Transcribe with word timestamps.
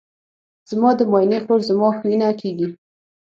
زما 0.69 0.89
د 0.99 1.01
ماینې 1.11 1.39
خور 1.43 1.59
زما 1.69 1.87
خوښینه 1.97 2.29
کیږي. 2.41 2.67